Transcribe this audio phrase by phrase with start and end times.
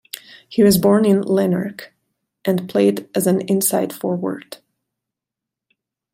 [0.49, 1.93] He was born in Lanark,
[2.43, 4.57] and played as an inside forward.